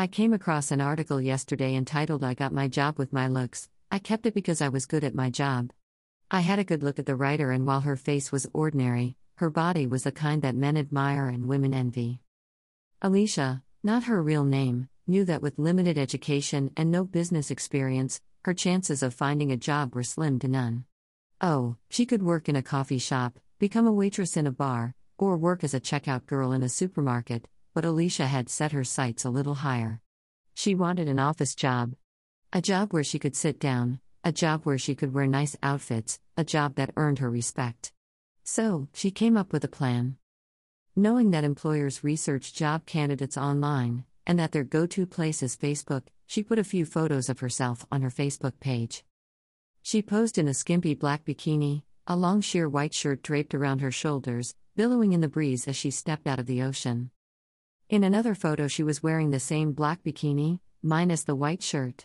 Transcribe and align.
I 0.00 0.06
came 0.06 0.32
across 0.32 0.70
an 0.70 0.80
article 0.80 1.20
yesterday 1.20 1.74
entitled 1.74 2.22
I 2.22 2.34
Got 2.34 2.52
My 2.52 2.68
Job 2.68 2.98
with 2.98 3.12
My 3.12 3.26
Looks. 3.26 3.68
I 3.90 3.98
kept 3.98 4.26
it 4.26 4.32
because 4.32 4.62
I 4.62 4.68
was 4.68 4.86
good 4.86 5.02
at 5.02 5.12
my 5.12 5.28
job. 5.28 5.72
I 6.30 6.38
had 6.38 6.60
a 6.60 6.64
good 6.64 6.84
look 6.84 7.00
at 7.00 7.06
the 7.06 7.16
writer, 7.16 7.50
and 7.50 7.66
while 7.66 7.80
her 7.80 7.96
face 7.96 8.30
was 8.30 8.46
ordinary, 8.52 9.16
her 9.38 9.50
body 9.50 9.88
was 9.88 10.04
the 10.04 10.12
kind 10.12 10.40
that 10.42 10.54
men 10.54 10.76
admire 10.76 11.26
and 11.26 11.48
women 11.48 11.74
envy. 11.74 12.20
Alicia, 13.02 13.64
not 13.82 14.04
her 14.04 14.22
real 14.22 14.44
name, 14.44 14.88
knew 15.08 15.24
that 15.24 15.42
with 15.42 15.58
limited 15.58 15.98
education 15.98 16.70
and 16.76 16.92
no 16.92 17.02
business 17.02 17.50
experience, 17.50 18.20
her 18.44 18.54
chances 18.54 19.02
of 19.02 19.12
finding 19.12 19.50
a 19.50 19.56
job 19.56 19.96
were 19.96 20.04
slim 20.04 20.38
to 20.38 20.46
none. 20.46 20.84
Oh, 21.40 21.74
she 21.90 22.06
could 22.06 22.22
work 22.22 22.48
in 22.48 22.54
a 22.54 22.62
coffee 22.62 22.98
shop, 22.98 23.40
become 23.58 23.88
a 23.88 23.92
waitress 23.92 24.36
in 24.36 24.46
a 24.46 24.52
bar, 24.52 24.94
or 25.18 25.36
work 25.36 25.64
as 25.64 25.74
a 25.74 25.80
checkout 25.80 26.24
girl 26.26 26.52
in 26.52 26.62
a 26.62 26.68
supermarket, 26.68 27.48
but 27.78 27.84
Alicia 27.84 28.26
had 28.26 28.48
set 28.48 28.72
her 28.72 28.82
sights 28.82 29.24
a 29.24 29.30
little 29.30 29.54
higher. 29.54 30.00
She 30.52 30.74
wanted 30.74 31.06
an 31.06 31.20
office 31.20 31.54
job. 31.54 31.94
A 32.52 32.60
job 32.60 32.92
where 32.92 33.04
she 33.04 33.20
could 33.20 33.36
sit 33.36 33.60
down, 33.60 34.00
a 34.24 34.32
job 34.32 34.64
where 34.64 34.78
she 34.78 34.96
could 34.96 35.14
wear 35.14 35.28
nice 35.28 35.56
outfits, 35.62 36.18
a 36.36 36.42
job 36.42 36.74
that 36.74 36.90
earned 36.96 37.20
her 37.20 37.30
respect. 37.30 37.92
So, 38.42 38.88
she 38.92 39.12
came 39.12 39.36
up 39.36 39.52
with 39.52 39.62
a 39.62 39.68
plan. 39.68 40.16
Knowing 40.96 41.30
that 41.30 41.44
employers 41.44 42.02
research 42.02 42.52
job 42.52 42.84
candidates 42.84 43.38
online, 43.38 44.02
and 44.26 44.40
that 44.40 44.50
their 44.50 44.64
go 44.64 44.84
to 44.86 45.06
place 45.06 45.40
is 45.40 45.56
Facebook, 45.56 46.02
she 46.26 46.42
put 46.42 46.58
a 46.58 46.64
few 46.64 46.84
photos 46.84 47.28
of 47.28 47.38
herself 47.38 47.86
on 47.92 48.02
her 48.02 48.10
Facebook 48.10 48.58
page. 48.58 49.04
She 49.84 50.02
posed 50.02 50.36
in 50.36 50.48
a 50.48 50.52
skimpy 50.52 50.96
black 50.96 51.24
bikini, 51.24 51.82
a 52.08 52.16
long 52.16 52.40
sheer 52.40 52.68
white 52.68 52.92
shirt 52.92 53.22
draped 53.22 53.54
around 53.54 53.82
her 53.82 53.92
shoulders, 53.92 54.56
billowing 54.74 55.12
in 55.12 55.20
the 55.20 55.28
breeze 55.28 55.68
as 55.68 55.76
she 55.76 55.92
stepped 55.92 56.26
out 56.26 56.40
of 56.40 56.46
the 56.46 56.60
ocean. 56.60 57.12
In 57.90 58.04
another 58.04 58.34
photo, 58.34 58.68
she 58.68 58.82
was 58.82 59.02
wearing 59.02 59.30
the 59.30 59.40
same 59.40 59.72
black 59.72 60.04
bikini, 60.04 60.60
minus 60.82 61.24
the 61.24 61.34
white 61.34 61.62
shirt. 61.62 62.04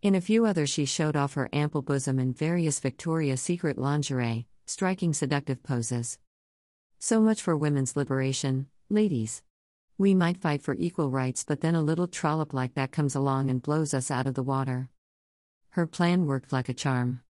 In 0.00 0.14
a 0.14 0.20
few 0.20 0.46
others, 0.46 0.70
she 0.70 0.86
showed 0.86 1.14
off 1.14 1.34
her 1.34 1.50
ample 1.52 1.82
bosom 1.82 2.18
in 2.18 2.32
various 2.32 2.80
Victoria's 2.80 3.42
Secret 3.42 3.76
lingerie, 3.76 4.46
striking 4.64 5.12
seductive 5.12 5.62
poses. 5.62 6.18
So 6.98 7.20
much 7.20 7.42
for 7.42 7.54
women's 7.54 7.96
liberation, 7.96 8.68
ladies. 8.88 9.42
We 9.98 10.14
might 10.14 10.40
fight 10.40 10.62
for 10.62 10.74
equal 10.74 11.10
rights, 11.10 11.44
but 11.44 11.60
then 11.60 11.74
a 11.74 11.82
little 11.82 12.08
trollop 12.08 12.54
like 12.54 12.72
that 12.72 12.90
comes 12.90 13.14
along 13.14 13.50
and 13.50 13.60
blows 13.60 13.92
us 13.92 14.10
out 14.10 14.26
of 14.26 14.32
the 14.32 14.42
water. 14.42 14.88
Her 15.70 15.86
plan 15.86 16.24
worked 16.24 16.50
like 16.50 16.70
a 16.70 16.74
charm. 16.74 17.20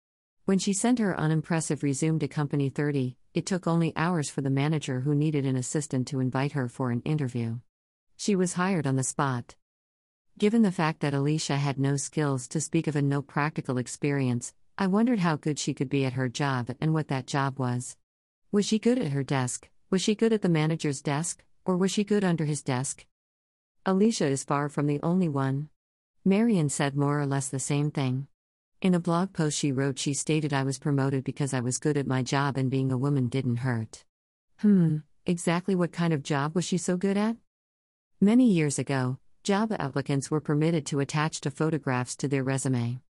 When 0.45 0.61
she 0.61 0.75
sent 0.75 1.01
her 1.01 1.19
unimpressive 1.19 1.83
resume 1.83 2.21
to 2.21 2.29
Company 2.29 2.69
30, 2.69 3.17
it 3.35 3.47
took 3.47 3.67
only 3.67 3.93
hours 3.97 4.31
for 4.31 4.43
the 4.43 4.51
manager 4.51 5.01
who 5.01 5.15
needed 5.15 5.45
an 5.45 5.57
assistant 5.57 6.07
to 6.09 6.21
invite 6.21 6.53
her 6.53 6.69
for 6.69 6.91
an 6.91 7.01
interview. 7.01 7.59
She 8.17 8.37
was 8.37 8.55
hired 8.55 8.87
on 8.87 8.97
the 8.97 9.03
spot. 9.03 9.57
Given 10.39 10.63
the 10.63 10.73
fact 10.73 11.01
that 11.01 11.15
Alicia 11.15 11.57
had 11.57 11.79
no 11.79 11.97
skills 11.97 12.49
to 12.49 12.61
speak 12.61 12.87
of 12.87 12.97
and 12.97 13.09
no 13.09 13.23
practical 13.23 13.79
experience, 13.79 14.53
I 14.77 14.89
wondered 14.89 15.21
how 15.21 15.37
good 15.37 15.59
she 15.59 15.75
could 15.75 15.89
be 15.89 16.05
at 16.05 16.15
her 16.15 16.29
job 16.29 16.75
and 16.81 16.93
what 16.93 17.09
that 17.09 17.27
job 17.27 17.59
was. 17.59 17.97
Was 18.51 18.67
she 18.67 18.79
good 18.79 18.99
at 18.99 19.13
her 19.13 19.23
desk? 19.23 19.69
Was 19.91 20.03
she 20.03 20.15
good 20.15 20.33
at 20.33 20.43
the 20.43 20.49
manager's 20.49 21.01
desk? 21.01 21.45
Or 21.65 21.77
was 21.77 21.91
she 21.93 22.03
good 22.03 22.25
under 22.25 22.45
his 22.45 22.63
desk? 22.63 23.07
Alicia 23.87 24.27
is 24.27 24.45
far 24.45 24.69
from 24.69 24.87
the 24.87 25.01
only 25.03 25.29
one. 25.29 25.69
Marion 26.25 26.69
said 26.69 26.97
more 26.97 27.21
or 27.21 27.27
less 27.27 27.49
the 27.49 27.59
same 27.59 27.91
thing. 27.91 28.27
In 28.81 28.95
a 28.95 29.01
blog 29.01 29.33
post 29.33 29.59
she 29.59 29.73
wrote, 29.73 29.99
she 29.99 30.15
stated 30.15 30.53
I 30.53 30.63
was 30.63 30.79
promoted 30.79 31.23
because 31.23 31.55
I 31.55 31.61
was 31.61 31.79
good 31.79 31.97
at 31.97 32.07
my 32.07 32.23
job 32.23 32.57
and 32.57 32.71
being 32.71 32.91
a 32.91 32.99
woman 32.99 33.29
didn't 33.29 33.57
hurt. 33.57 34.05
Hmm, 34.59 34.99
exactly 35.27 35.75
what 35.75 35.93
kind 35.93 36.13
of 36.13 36.23
job 36.23 36.55
was 36.55 36.65
she 36.65 36.79
so 36.79 36.97
good 36.97 37.17
at? 37.17 37.37
Many 38.25 38.51
years 38.51 38.79
ago, 38.79 39.19
job 39.43 39.71
applicants 39.79 40.31
were 40.31 40.41
permitted 40.41 40.87
to 40.87 41.01
attach 41.01 41.43
to 41.43 41.51
photographs 41.51 42.17
to 42.17 42.27
their 42.27 42.43
resume. 42.43 43.03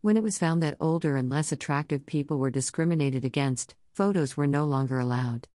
When 0.00 0.16
it 0.16 0.22
was 0.22 0.38
found 0.38 0.62
that 0.62 0.76
older 0.78 1.16
and 1.16 1.28
less 1.28 1.50
attractive 1.50 2.06
people 2.06 2.38
were 2.38 2.52
discriminated 2.52 3.24
against, 3.24 3.74
photos 3.94 4.36
were 4.36 4.46
no 4.46 4.64
longer 4.66 5.00
allowed. 5.00 5.48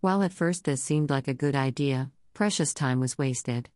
While 0.00 0.22
at 0.22 0.32
first 0.32 0.62
this 0.62 0.80
seemed 0.80 1.10
like 1.10 1.26
a 1.26 1.34
good 1.34 1.56
idea, 1.56 2.12
precious 2.34 2.72
time 2.72 3.00
was 3.00 3.18
wasted. 3.18 3.68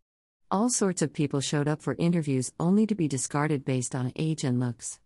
All 0.49 0.69
sorts 0.69 1.01
of 1.01 1.11
people 1.11 1.41
showed 1.41 1.67
up 1.67 1.81
for 1.81 1.97
interviews 1.99 2.53
only 2.57 2.87
to 2.87 2.95
be 2.95 3.09
discarded 3.09 3.65
based 3.65 3.93
on 3.93 4.13
age 4.15 4.45
and 4.45 4.57
looks. 4.57 5.01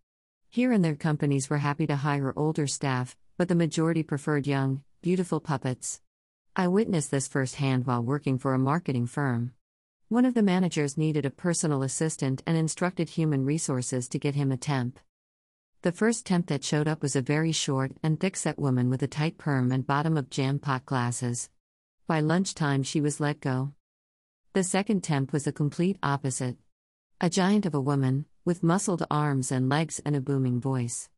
Here 0.47 0.71
and 0.71 0.85
there, 0.85 0.93
companies 0.93 1.49
were 1.49 1.57
happy 1.57 1.87
to 1.87 1.95
hire 1.95 2.33
older 2.35 2.67
staff, 2.67 3.17
but 3.35 3.47
the 3.47 3.55
majority 3.55 4.03
preferred 4.03 4.45
young, 4.45 4.83
beautiful 5.01 5.39
puppets. 5.39 6.01
I 6.57 6.69
witnessed 6.69 7.11
this 7.11 7.27
firsthand 7.27 7.85
while 7.85 8.01
working 8.01 8.38
for 8.38 8.53
a 8.53 8.59
marketing 8.59 9.07
firm. 9.07 9.51
One 10.07 10.23
of 10.23 10.35
the 10.35 10.41
managers 10.41 10.97
needed 10.97 11.25
a 11.25 11.29
personal 11.29 11.83
assistant 11.83 12.41
and 12.47 12.55
instructed 12.55 13.09
human 13.09 13.43
resources 13.43 14.07
to 14.07 14.19
get 14.19 14.35
him 14.35 14.53
a 14.53 14.57
temp. 14.57 14.97
The 15.81 15.91
first 15.91 16.25
temp 16.25 16.47
that 16.47 16.63
showed 16.63 16.88
up 16.88 17.01
was 17.01 17.13
a 17.13 17.21
very 17.21 17.51
short 17.51 17.91
and 18.01 18.17
thick-set 18.17 18.57
woman 18.57 18.89
with 18.89 19.03
a 19.03 19.07
tight 19.07 19.38
perm 19.38 19.69
and 19.69 19.85
bottom 19.85 20.16
of 20.16 20.29
jam 20.29 20.57
pot 20.59 20.85
glasses. 20.85 21.49
By 22.07 22.21
lunchtime, 22.21 22.83
she 22.83 23.01
was 23.01 23.19
let 23.19 23.41
go. 23.41 23.73
The 24.53 24.63
second 24.63 25.03
temp 25.03 25.33
was 25.33 25.43
the 25.43 25.51
complete 25.51 25.97
opposite. 26.01 26.55
A 27.19 27.29
giant 27.29 27.66
of 27.66 27.75
a 27.75 27.81
woman, 27.81 28.27
with 28.45 28.63
muscled 28.63 29.05
arms 29.11 29.51
and 29.51 29.67
legs 29.67 29.99
and 30.05 30.16
a 30.16 30.22
booming 30.22 30.61
voice. 30.61 31.09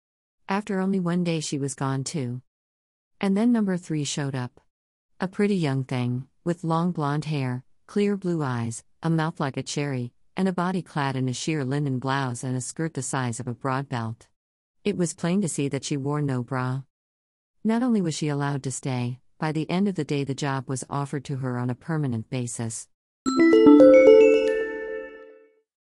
After 0.49 0.79
only 0.79 0.99
one 0.99 1.23
day, 1.23 1.41
she 1.41 1.59
was 1.59 1.75
gone 1.75 2.03
too. 2.03 2.41
And 3.21 3.37
then 3.37 3.51
number 3.51 3.77
three 3.77 4.03
showed 4.03 4.33
up. 4.33 4.59
A 5.19 5.27
pretty 5.27 5.55
young 5.55 5.83
thing, 5.83 6.27
with 6.43 6.63
long 6.63 6.91
blonde 6.91 7.25
hair, 7.25 7.63
clear 7.87 8.15
blue 8.15 8.43
eyes, 8.43 8.83
a 9.01 9.09
mouth 9.09 9.39
like 9.39 9.57
a 9.57 9.63
cherry, 9.63 10.13
and 10.35 10.47
a 10.47 10.53
body 10.53 10.83
clad 10.83 11.15
in 11.15 11.27
a 11.27 11.33
sheer 11.33 11.65
linen 11.65 11.97
blouse 11.97 12.43
and 12.43 12.55
a 12.55 12.61
skirt 12.61 12.93
the 12.93 13.01
size 13.01 13.39
of 13.39 13.47
a 13.47 13.55
broad 13.55 13.89
belt. 13.89 14.27
It 14.83 14.95
was 14.95 15.15
plain 15.15 15.41
to 15.41 15.49
see 15.49 15.69
that 15.69 15.83
she 15.83 15.97
wore 15.97 16.21
no 16.21 16.43
bra. 16.43 16.83
Not 17.63 17.81
only 17.81 17.99
was 17.99 18.13
she 18.13 18.27
allowed 18.27 18.61
to 18.61 18.71
stay, 18.71 19.17
by 19.39 19.51
the 19.51 19.67
end 19.71 19.87
of 19.87 19.95
the 19.95 20.03
day, 20.03 20.23
the 20.23 20.35
job 20.35 20.69
was 20.69 20.83
offered 20.87 21.25
to 21.25 21.37
her 21.37 21.57
on 21.57 21.71
a 21.71 21.75
permanent 21.75 22.29
basis. 22.29 22.87